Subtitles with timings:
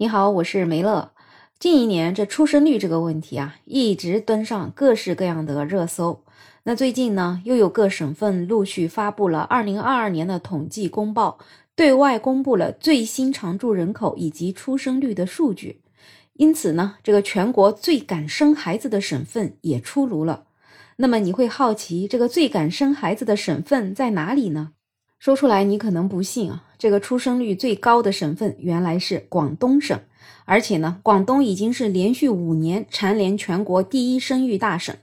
[0.00, 1.10] 你好，我是梅乐。
[1.58, 6.22] 近一年，这出生率这个问题啊，一直登上各式各样的热搜。
[6.62, 11.40] 那最近呢，又有各省份陆续发布了二零二二年的统计公报，
[11.74, 15.80] 对外公布了最新常住人口以及出生率的数据。
[16.34, 20.44] 因此呢，这个全国最敢生孩子的省份也出炉了。
[20.98, 24.74] 那么你会好奇，这个最敢生孩子的省份在哪里呢？
[25.18, 29.98] 说出来你可能不信啊，这个出生率最高的省份原来是广东省，
[30.44, 34.94] 而且呢，广东已经是连续五年蝉联全国第一生育大省，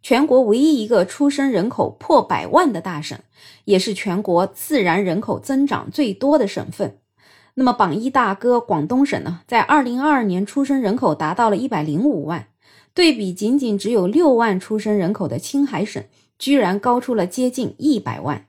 [0.00, 3.18] 全国唯一一个出生人口破百万的大省，
[3.64, 6.98] 也是全国自然人口增长最多的省份。
[7.54, 12.46] 那么榜一大哥广东省呢，在二零二二年出生人口达到了一百零五万，
[12.94, 16.04] 对比仅仅只有六万出生人口的青海省，
[16.38, 18.46] 居然高出了接近一百万。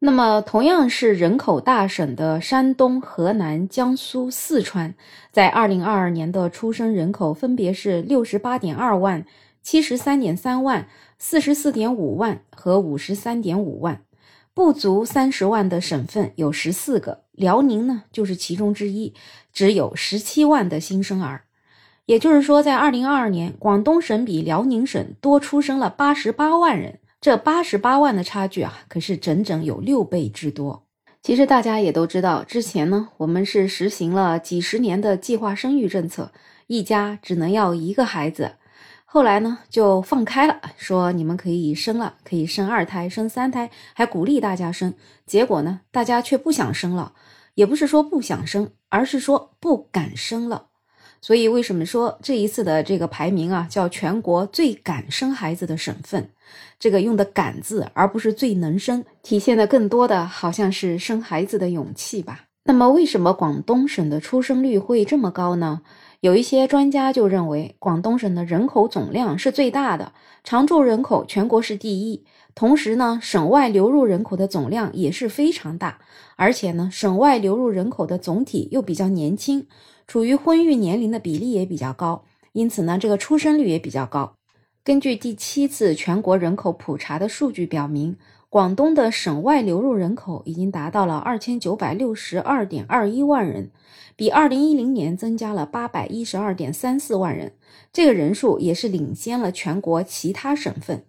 [0.00, 4.94] 那么，同样是人口大省的山东、河南、江苏、四川，
[5.32, 9.26] 在二零二二年的出生人口分别是六十八点二万、
[9.60, 10.86] 七十三点三万、
[11.18, 14.02] 四十四点五万和五十三点五万，
[14.54, 19.12] 不足三十万的省份有十四个，辽宁呢就是其中之一，
[19.52, 21.42] 只有十七万的新生儿。
[22.06, 27.00] 也就是说，在二零二二年，广东省比辽宁省多出生了八十八万人。
[27.20, 30.86] 这八十八万的差距啊，可是整整有六倍之多。
[31.20, 36.30] 其实大家也都知道，之前呢，我们是实行了几十年的计划生育政策，
[36.68, 38.52] 一家只能要一个孩子。
[39.04, 44.94] 后来呢，就放开了，说你们可以生了，可以生二胎、生三胎，还鼓励大家生。
[45.26, 47.14] 结果呢，大家却不想生了，
[47.54, 50.67] 也不是说不想生，而是说不敢生了。
[51.20, 56.30] 所以，为什么说这一次的这个排名啊，叫全国最敢生孩子的省份？
[56.78, 62.44] 这个用的“敢”字，而不是最能生，体现的更多的好像是生孩子的勇气吧。
[62.64, 65.82] 那么，为什么广东省的出生率会这么高呢？
[66.20, 72.24] 有一些专家就认为，广东省的人口总量是最大的，常住人口全国是第一，
[72.56, 76.00] 同时呢，省外流入人口的总量也是非常大，
[76.34, 79.68] 而且呢，省外流入人口的总体又比较年轻。
[80.08, 84.34] 处于婚育年龄的比例也比较高，因此呢，这个出生率也比较高。
[84.82, 88.16] 根据第七次全国人口普查的数据表明，
[88.50, 93.70] 广东的省外流入人口已经达到了二千九百六十二点二一万人，
[94.16, 97.52] 比二零一零年增加了八百一十二点三四万人。
[97.92, 101.04] 这个人数也是领先了全国其他省份。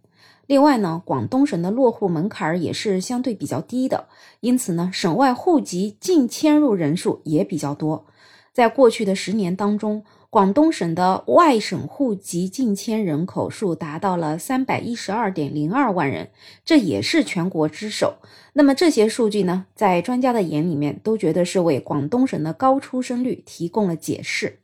[0.48, 4.10] 另外呢，广东省的落户门槛也是相对比较低的，
[4.42, 8.06] 因此呢，省外户籍净迁入人数也比较多。
[8.52, 16.30] 在过去的十年当中，广东省的外省户籍近迁人口数达到了三百一十二点零二万人，
[16.64, 18.18] 这也是全国之首。
[18.54, 24.60] 那么这些数据呢，在专家的眼里面都觉得是为广东省的高出生率提供了解释。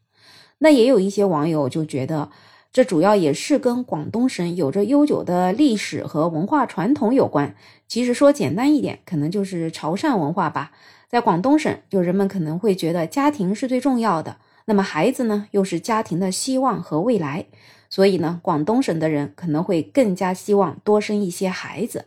[0.59, 2.30] 那也有一些网友就觉得，
[2.72, 7.56] 这主要也是跟广东省有着悠久的历史和文化传统有关。
[7.88, 10.74] 其实说简单一点，可能就是潮汕文化吧。
[11.09, 17.46] 在广东省，就人们可能会觉得家庭是最重要的，那么孩子呢，又是家庭的希望和未来，
[17.90, 22.06] 所以呢，广东省的人可能会更加希望多生一些孩子。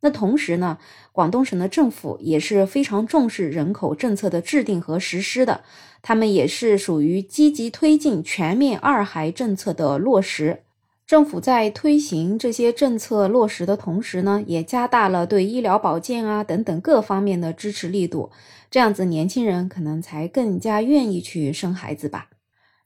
[0.00, 0.78] 那同时呢，
[1.12, 5.62] 广东省的政府也是非常重视人口政策的制定和实施的，
[6.00, 10.62] 他们也是属于积极推进全面二孩政策的落实。
[11.10, 18.30] 政府在推行这些政策落实的同时呢，也加大了对医疗保健啊等等各方面的支持力度，
[18.70, 22.28] 这样子年轻人可能才更加愿意去生孩子吧。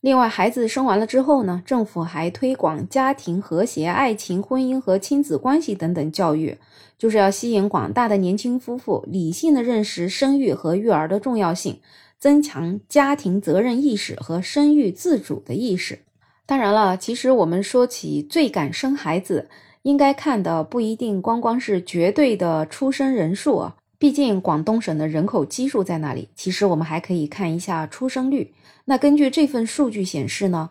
[0.01, 6.57] 另外，孩子生完了之后呢，政府还推广家庭和谐、爱情、婚姻和亲子关系等等教育，
[6.97, 11.79] 就是要吸引广大的年轻夫妇理性的认识生育和育儿的重要性，
[12.19, 15.99] 增强家庭责任意识和生育自主的意识。
[16.47, 19.49] 当然了，其实我们说起最敢生孩子，
[19.83, 23.77] 应该看的不一定光光是绝对的出生人数啊。
[23.99, 26.29] 毕竟广东省的人口基数在那里。
[26.35, 28.53] 其实我们还可以看一下出生率。
[28.85, 30.69] 那根据这份数据显示呢，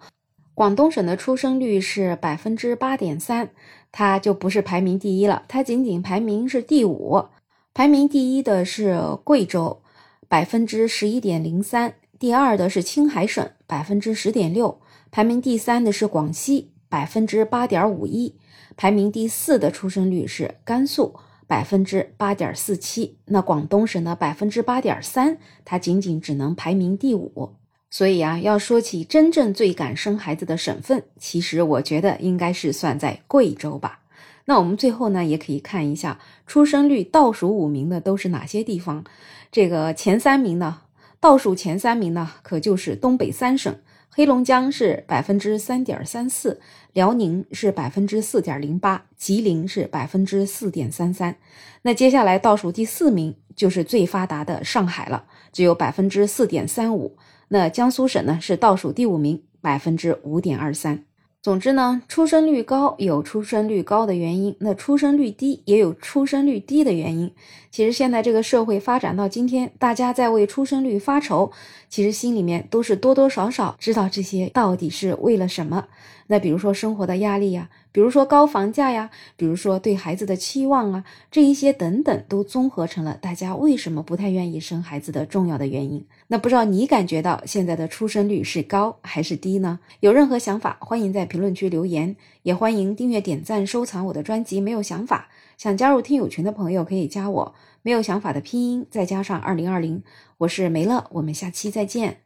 [0.53, 3.49] 广东省的出生率是百分之八点三，
[3.91, 7.25] 它就不是排名第一了，它仅仅排名是第五。
[7.73, 9.81] 排名第一的是贵州，
[10.27, 11.93] 百分之十一点零三；
[12.23, 14.79] 第二的是青海省，百分之十点六。
[15.11, 18.35] 排名第三的是广西，百分之八点五一；
[18.77, 23.17] 排名第四的出生率是甘肃，百分之八点四七。
[23.25, 27.57] 那广东省的百分之八点三，它仅仅只能排名第五。
[27.89, 33.99] 所以啊，要说起真正最敢生孩子的省份，其实我觉得应该是算在贵州吧。
[34.45, 39.03] 那我们最后呢，也可以看一下出生率倒数五名的都是哪些地方。
[39.51, 40.79] 这个前三名呢？
[41.23, 43.73] 倒数前三名呢，可就是东北三省。
[44.09, 46.59] 黑龙江是百分之三点三四，
[46.91, 51.37] 辽宁是百分之四点零八，吉林是百分之四点三三。
[51.83, 55.23] 那接下来倒数第四名就是最发达的上海了，
[55.53, 57.15] 只有百分之四点三五。
[57.47, 61.05] 那江苏省呢是倒数第五名，百分之五点二三。
[61.43, 67.33] 总之呢，出生率高有出生率高的原因，那出生率低也有出生率低的原因。
[67.69, 71.51] 其实现在这个社会发展到今天，大家在为出生率发愁，
[71.89, 75.87] 其实心里面都是多多少少知道这些到底是为了什么。
[76.27, 86.05] 那比如说生活的压力呀，比如说高房价呀，比如说对孩子的期望啊，这一些等等，都综合成了大家为什么不太愿意生孩子的重要的原因。
[86.27, 89.79] 那不知道你感觉到现在的出生率是高还是低呢？
[89.99, 94.59] 有任何想法，欢迎在评论区留言，也欢迎订阅、点赞、收藏我的专辑。
[94.59, 97.53] 没有想法，想加入听友群的朋友可以加我。
[97.83, 100.01] 没有想法的拼音再加上二零二零，
[100.39, 102.22] 我是梅乐，我们下期再见。